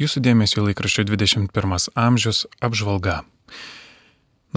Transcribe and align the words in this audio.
Jūsų 0.00 0.22
dėmesio 0.24 0.62
laikraščio 0.64 1.04
21 1.04 1.90
amžius 2.00 2.46
apžvalga. 2.64 3.22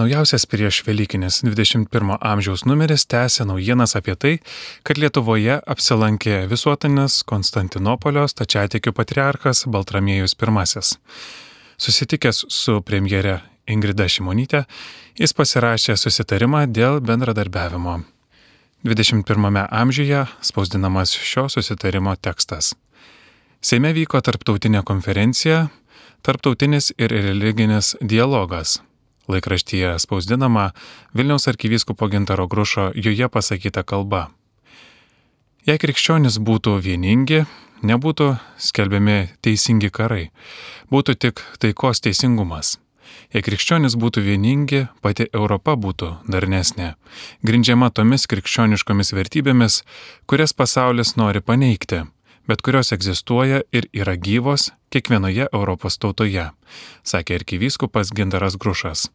Naujausias 0.00 0.46
prieš 0.48 0.78
Velykinis 0.84 1.42
21 1.44 2.16
amžiaus 2.20 2.64
numeris 2.68 3.04
tęsia 3.08 3.44
naujienas 3.48 3.96
apie 3.96 4.14
tai, 4.16 4.32
kad 4.84 4.96
Lietuvoje 5.00 5.58
apsilankė 5.60 6.46
visuotinis 6.48 7.22
Konstantinopolio 7.28 8.24
stačiatikių 8.28 8.92
patriarchas 8.96 9.64
Baltramiejus 9.68 10.36
I. 10.36 10.80
Susitikęs 11.76 12.44
su 12.48 12.80
premjere 12.80 13.40
Ingrida 13.68 14.08
Šimonytė, 14.08 14.64
jis 15.20 15.36
pasirašė 15.36 15.96
susitarimą 15.96 16.64
dėl 16.72 17.00
bendradarbiavimo. 17.00 18.00
21 18.84 19.66
amžiuje 19.68 20.26
spausdinamas 20.40 21.12
šio 21.12 21.48
susitarimo 21.48 22.16
tekstas. 22.16 22.72
Seime 23.64 23.92
vyko 23.96 24.20
tarptautinė 24.20 24.82
konferencija 24.86 25.66
Tarptautinis 26.26 26.90
ir 26.98 27.12
religinis 27.14 27.92
dialogas. 28.02 28.80
Laikraštyje 29.30 29.92
spausdinama 30.02 30.72
Vilniaus 31.14 31.46
arkivyskupo 31.48 32.08
Gintaro 32.08 32.46
Grušo 32.46 32.90
joje 32.94 33.28
pasakyta 33.28 33.84
kalba. 33.86 34.24
Jei 35.66 35.78
krikščionis 35.78 36.40
būtų 36.42 36.80
vieningi, 36.82 37.44
nebūtų 37.86 38.26
skelbiami 38.58 39.16
teisingi 39.42 39.92
karai, 39.94 40.32
būtų 40.90 41.14
tik 41.14 41.44
taikos 41.62 42.02
teisingumas. 42.02 42.76
Jei 43.30 43.46
krikščionis 43.46 43.94
būtų 43.94 44.26
vieningi, 44.26 44.82
pati 45.02 45.28
Europa 45.30 45.74
būtų 45.78 46.10
darnesnė, 46.26 46.96
grindžiama 47.46 47.92
tomis 47.94 48.26
krikščioniškomis 48.26 49.14
vertybėmis, 49.14 49.84
kurias 50.26 50.54
pasaulis 50.54 51.14
nori 51.14 51.38
paneigti, 51.38 52.02
bet 52.46 52.62
kurios 52.62 52.92
egzistuoja 52.94 53.62
ir 53.72 53.88
yra 53.92 54.16
gyvos 54.16 54.70
kiekvienoje 54.94 55.48
Europos 55.52 55.98
tautoje, 55.98 56.50
sakė 57.04 57.40
arkivyskupas 57.40 58.12
Gintaras 58.14 58.56
Grušas. 58.56 59.08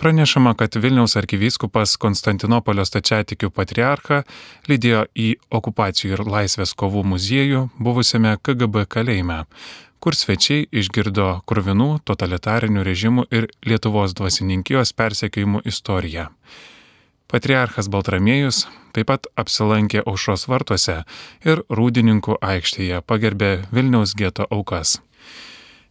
Pranešama, 0.00 0.54
kad 0.56 0.76
Vilniaus 0.80 1.12
arkivyskupas 1.20 1.98
Konstantinopolio 2.00 2.86
stačiatikių 2.88 3.50
patriarchą 3.52 4.22
lydėjo 4.70 5.02
į 5.12 5.26
okupacijų 5.52 6.14
ir 6.16 6.22
laisvės 6.24 6.72
kovų 6.72 7.02
muziejų 7.10 7.66
buvusiame 7.76 8.32
KGB 8.40 8.86
kalėjime, 8.88 9.42
kur 10.00 10.16
svečiai 10.16 10.64
išgirdo 10.72 11.28
krūvinų 11.44 11.90
totalitarinių 12.08 12.86
režimų 12.88 13.26
ir 13.28 13.50
Lietuvos 13.68 14.16
dvasininkijos 14.16 14.94
persekiojimų 14.96 15.66
istoriją. 15.68 16.30
Patriarchas 17.30 17.86
Baltramiejus 17.86 18.64
taip 18.94 19.06
pat 19.10 19.26
apsilankė 19.38 20.02
aušros 20.02 20.48
vartuose 20.50 21.04
ir 21.46 21.62
Rūdininkų 21.70 22.40
aikštėje 22.42 23.02
pagerbė 23.06 23.62
Vilniaus 23.70 24.14
geto 24.18 24.46
aukas. 24.50 24.98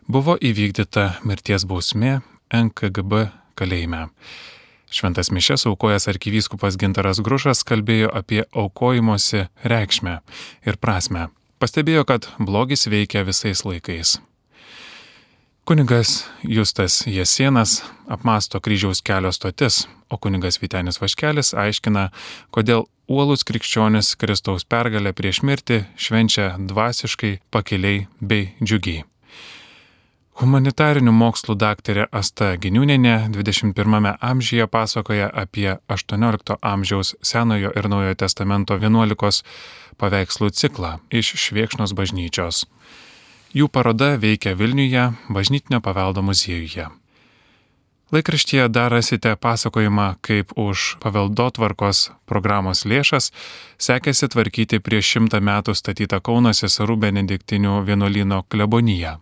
buvo 0.08 0.40
įvykdyta 0.40 1.20
mirties 1.28 1.68
bausmė 1.68 2.24
NKGB 2.48 3.41
kalėjime. 3.58 4.08
Šventas 4.92 5.30
mišes 5.32 5.64
aukojęs 5.70 6.08
arkivyskupas 6.12 6.76
Gintaras 6.80 7.22
Grušas 7.24 7.64
kalbėjo 7.64 8.10
apie 8.12 8.42
aukojimosi 8.52 9.46
reikšmę 9.64 10.18
ir 10.68 10.76
prasme 10.76 11.30
pastebėjo, 11.62 12.02
kad 12.08 12.26
blogis 12.42 12.88
veikia 12.90 13.22
visais 13.26 13.62
laikais. 13.66 14.18
Kunigas 15.62 16.24
Justas 16.42 17.04
Jesienas 17.06 17.84
apmasto 18.10 18.58
kryžiaus 18.58 18.98
kelio 19.06 19.30
stotis, 19.30 19.84
o 20.10 20.18
kunigas 20.18 20.58
Vitenis 20.58 20.98
Vaškelis 20.98 21.52
aiškina, 21.54 22.08
kodėl 22.50 22.88
uolus 23.06 23.46
krikščionis 23.46 24.16
Kristaus 24.18 24.66
pergalę 24.66 25.14
prieš 25.14 25.44
mirtį 25.46 25.84
švenčia 25.94 26.56
dvasiškai, 26.58 27.36
pakeliai 27.54 28.08
bei 28.18 28.50
džiugiai. 28.58 29.06
Humanitarinių 30.42 31.12
mokslų 31.14 31.54
daktarė 31.54 32.08
Asta 32.18 32.48
Giniūnenė 32.58 33.28
21 33.30 34.08
amžiuje 34.18 34.64
pasakoja 34.66 35.28
apie 35.42 35.76
18 35.86 36.56
amžiaus 36.70 37.12
Senojo 37.22 37.70
ir 37.78 37.86
Naujojo 37.92 38.16
testamento 38.24 38.74
11 38.74 39.44
paveikslų 40.02 40.50
ciklą 40.50 40.92
iš 41.14 41.30
Šviekšnos 41.44 41.94
bažnyčios. 41.94 42.64
Jų 43.54 43.70
paroda 43.70 44.16
veikia 44.18 44.56
Vilniuje, 44.58 45.12
bažnytinio 45.30 45.78
paveldo 45.78 46.26
muziejuje. 46.26 46.90
Laikraštyje 48.10 48.66
dar 48.68 48.90
rasite 48.90 49.36
pasakojimą, 49.38 50.16
kaip 50.26 50.58
už 50.58 50.96
paveldotvarkos 51.06 52.08
programos 52.26 52.82
lėšas 52.82 53.30
sekėsi 53.78 54.34
tvarkyti 54.34 54.82
prieš 54.82 55.14
šimtą 55.14 55.38
metų 55.38 55.78
statytą 55.78 56.18
Kauno 56.18 56.50
seserų 56.50 56.98
Benediktinių 57.06 57.84
vienuolino 57.86 58.42
kleboniją. 58.50 59.20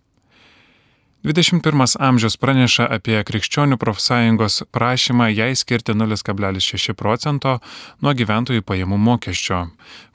21 1.22 2.00
amžius 2.00 2.38
praneša 2.40 2.86
apie 2.96 3.18
krikščionių 3.28 3.76
profsąjungos 3.76 4.62
prašymą 4.72 5.26
jai 5.28 5.52
skirti 5.52 5.92
0,6 5.92 6.94
procento 6.96 7.58
nuo 8.00 8.14
gyventojų 8.16 8.64
pajamų 8.64 8.96
mokesčio, 8.96 9.58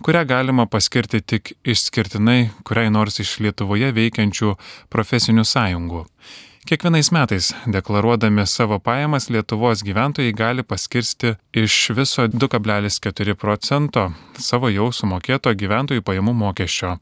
kurią 0.02 0.24
galima 0.26 0.66
paskirti 0.66 1.22
tik 1.22 1.54
išskirtinai 1.62 2.50
kuriai 2.66 2.90
nors 2.90 3.22
iš 3.22 3.36
Lietuvoje 3.46 3.92
veikiančių 3.94 4.56
profesinių 4.90 5.46
sąjungų. 5.46 6.02
Kiekvienais 6.66 7.12
metais, 7.12 7.54
deklaruodami 7.68 8.48
savo 8.48 8.80
pajamas, 8.80 9.30
Lietuvos 9.30 9.84
gyventojai 9.86 10.32
gali 10.34 10.64
paskirsti 10.64 11.36
iš 11.54 11.90
viso 11.94 12.26
2,4 12.26 13.36
procento 13.38 14.08
savo 14.42 14.72
jau 14.74 14.88
sumokėto 14.90 15.54
gyventojų 15.54 16.02
pajamų 16.02 16.34
mokesčio, 16.34 16.96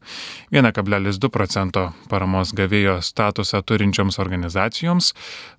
1,2 0.52 1.32
procento 1.32 1.86
paramos 2.12 2.52
gavėjo 2.52 2.98
statusą 3.00 3.62
turinčioms 3.64 4.20
organizacijoms, 4.20 5.14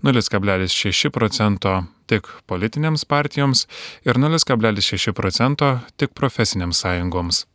0,6 0.06 1.10
procento 1.10 1.74
tik 2.06 2.30
politinėms 2.46 3.10
partijoms 3.10 3.66
ir 4.06 4.22
0,6 4.22 5.18
procento 5.18 5.80
tik 5.98 6.14
profesinėms 6.14 6.86
sąjungoms. 6.86 7.48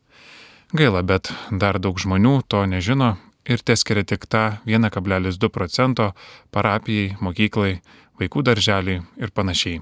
Gaila, 0.75 1.07
bet 1.07 1.31
dar 1.51 1.79
daug 1.79 1.95
žmonių 1.95 2.41
to 2.51 2.67
nežino 2.67 3.15
ir 3.51 3.63
te 3.67 3.77
skiria 3.77 4.07
tik 4.07 4.27
tą 4.31 4.45
1,2 4.67 5.51
procento 5.53 6.13
parapijai, 6.55 7.17
mokyklai, 7.21 7.81
vaikų 8.21 8.45
darželiai 8.47 9.03
ir 9.21 9.35
panašiai. 9.35 9.81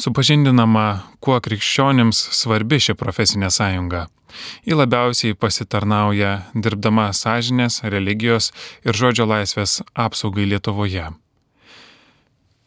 Supažindinama, 0.00 0.86
kuo 1.22 1.38
krikščionims 1.40 2.18
svarbi 2.34 2.80
ši 2.82 2.96
profesinė 2.98 3.50
sąjunga. 3.52 4.08
Ji 4.66 4.76
labiausiai 4.76 5.36
pasitarnauja 5.38 6.32
dirbdama 6.54 7.10
sąžinės, 7.16 7.82
religijos 7.94 8.50
ir 8.84 8.96
žodžio 8.96 9.28
laisvės 9.28 9.80
apsaugai 9.94 10.48
Lietuvoje. 10.48 11.10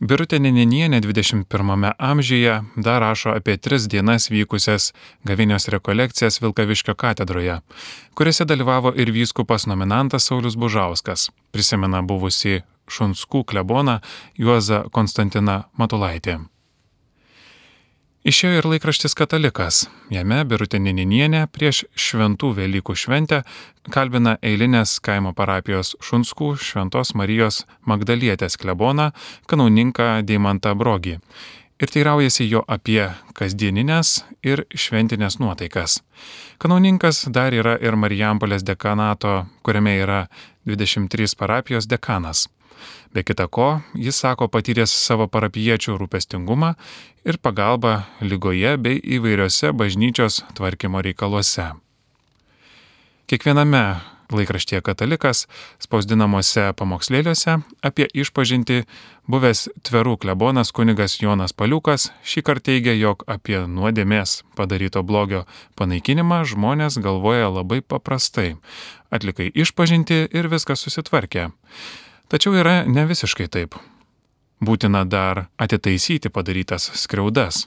Birutė 0.03 0.41
Neninienė 0.43 0.99
21 0.99 1.93
amžiuje 1.95 2.55
dar 2.75 2.99
rašo 2.99 3.31
apie 3.31 3.55
tris 3.55 3.85
dienas 3.87 4.27
vykusias 4.27 4.89
gavinios 5.23 5.69
rekolekcijas 5.71 6.41
Vilkaviškio 6.43 6.95
katedroje, 6.99 7.61
kuriuose 8.13 8.45
dalyvavo 8.45 8.91
ir 8.91 9.13
vyskupas 9.15 9.67
nominantas 9.71 10.27
Saulis 10.27 10.59
Bužauskas, 10.59 11.29
prisimena 11.55 12.01
buvusi 12.03 12.65
Šunskų 12.91 13.45
kleboną 13.47 14.01
Juozą 14.35 14.83
Konstantiną 14.91 15.63
Matulaitį. 15.79 16.54
Išėjo 18.25 18.55
ir 18.57 18.65
laikraštis 18.65 19.13
Katalikas. 19.13 19.83
Jame 20.09 20.39
Birutė 20.49 20.79
Nininienė 20.81 21.43
prieš 21.53 21.83
šventų 21.93 22.55
Velykų 22.57 22.95
šventę 22.97 23.43
kalbina 23.93 24.33
eilinės 24.41 24.95
kaimo 25.05 25.29
parapijos 25.37 25.91
Šunskų 26.01 26.55
Šventos 26.57 27.13
Marijos 27.13 27.67
Magdalietės 27.85 28.57
kleboną, 28.57 29.11
kanauninką 29.45 30.23
Deimantą 30.25 30.73
Brogį. 30.73 31.19
Ir 31.77 31.93
teiraujasi 31.93 32.49
jo 32.49 32.63
apie 32.65 33.11
kasdieninės 33.37 34.23
ir 34.41 34.65
šventinės 34.73 35.37
nuotaikas. 35.37 35.99
Kanauninkas 36.57 37.27
dar 37.29 37.53
yra 37.53 37.77
ir 37.77 37.93
Marijampolės 37.93 38.65
dekanato, 38.65 39.43
kuriame 39.61 39.99
yra 40.01 40.23
23 40.65 41.37
parapijos 41.37 41.85
dekanas. 41.85 42.47
Be 43.13 43.23
kita 43.23 43.47
ko, 43.47 43.81
jis 43.95 44.17
sako 44.19 44.49
patyręs 44.51 44.91
savo 44.91 45.27
parapiečių 45.31 45.97
rūpestingumą 45.99 46.73
ir 47.25 47.39
pagalbą 47.39 48.01
lygoje 48.21 48.75
bei 48.77 48.99
įvairiose 48.99 49.71
bažnyčios 49.71 50.43
tvarkymo 50.57 51.01
reikaluose. 51.05 51.71
Kiekviename 53.25 53.85
laikraštyje 54.33 54.81
Katalikas, 54.85 55.45
spausdinamuose 55.81 56.71
pamokslėliuose 56.77 57.59
apie 57.85 58.07
išpažinti 58.13 58.83
buvęs 59.29 59.67
tverų 59.85 60.17
klebonas 60.21 60.73
kunigas 60.75 61.19
Jonas 61.21 61.53
Paliukas 61.53 62.09
šį 62.25 62.45
kartą 62.45 62.65
teigia, 62.65 62.95
jog 62.97 63.21
apie 63.29 63.59
nuodėmės 63.69 64.39
padaryto 64.57 65.03
blogio 65.05 65.43
panaikinimą 65.77 66.41
žmonės 66.49 66.97
galvoja 66.97 67.51
labai 67.53 67.81
paprastai. 67.81 68.55
Atlikai 69.13 69.51
išpažinti 69.53 70.25
ir 70.33 70.49
viskas 70.49 70.81
susitvarkė. 70.81 71.51
Tačiau 72.29 72.55
yra 72.57 72.83
ne 72.89 73.05
visiškai 73.05 73.47
taip. 73.51 73.75
Būtina 74.65 75.03
dar 75.05 75.45
atitaisyti 75.61 76.31
padarytas 76.33 76.89
skriaudas. 76.97 77.65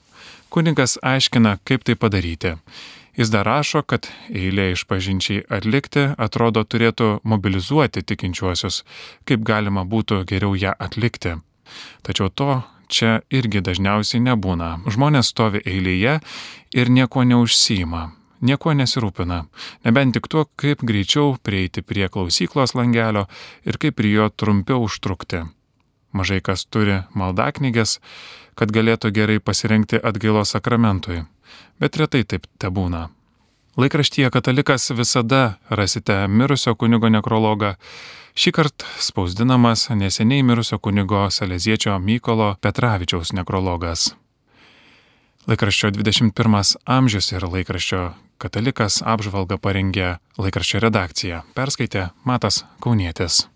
Kunigas 0.50 0.96
aiškina, 1.04 1.58
kaip 1.64 1.84
tai 1.84 1.94
padaryti. 1.94 2.56
Jis 3.18 3.30
dar 3.34 3.46
rašo, 3.46 3.82
kad 3.82 4.06
eilė 4.30 4.72
išpažinčiai 4.72 5.44
atlikti 5.50 6.04
atrodo 6.18 6.62
turėtų 6.62 7.18
mobilizuoti 7.26 8.04
tikinčiuosius, 8.06 8.84
kaip 9.26 9.42
galima 9.42 9.82
būtų 9.82 10.22
geriau 10.30 10.54
ją 10.54 10.74
atlikti. 10.78 11.34
Tačiau 12.06 12.30
to 12.30 12.60
čia 12.88 13.18
irgi 13.30 13.60
dažniausiai 13.60 14.22
nebūna. 14.24 14.70
Žmonės 14.86 15.32
stovi 15.34 15.62
eilėje 15.66 16.20
ir 16.78 16.92
nieko 16.94 17.26
neužsima, 17.26 18.12
nieko 18.40 18.74
nesirūpina, 18.74 19.44
nebent 19.84 20.16
tik 20.16 20.28
tuo, 20.28 20.46
kaip 20.56 20.82
greičiau 20.82 21.36
prieiti 21.42 21.82
prie 21.82 22.08
klausyklos 22.08 22.74
langelio 22.78 23.26
ir 23.64 23.78
kaip 23.78 23.98
prie 24.00 24.14
jo 24.14 24.28
trumpiau 24.30 24.84
užtrukti. 24.86 25.46
Mažai 26.12 26.40
kas 26.40 26.64
turi 26.64 27.02
maldaknygės, 27.14 27.98
kad 28.56 28.72
galėtų 28.72 29.12
gerai 29.14 29.40
pasirengti 29.44 30.00
atgailos 30.00 30.56
sakramentui 30.56 31.26
bet 31.80 31.96
retai 31.96 32.24
taip 32.26 32.46
te 32.58 32.70
būna. 32.70 33.08
Laikraštyje 33.78 34.30
Katalikas 34.34 34.90
visada 34.98 35.58
rasite 35.70 36.24
mirusio 36.28 36.74
kunigo 36.74 37.10
nekrologą, 37.12 37.76
šį 38.34 38.52
kartą 38.56 38.88
spausdinamas 39.02 39.86
neseniai 39.94 40.42
mirusio 40.42 40.80
kunigo 40.82 41.28
Saleziečio 41.30 41.98
Mykolo 42.02 42.56
Petravičiaus 42.60 43.32
nekrologas. 43.38 44.10
Laikraščio 45.48 45.92
21 45.94 46.74
amžius 46.84 47.30
ir 47.32 47.46
laikraščio 47.46 48.02
Katalikas 48.38 49.00
apžvalga 49.02 49.58
parengė 49.58 50.16
laikraščio 50.38 50.82
redakcija. 50.84 51.42
Perskaitė 51.58 52.10
Matas 52.22 52.62
Kaunietis. 52.78 53.48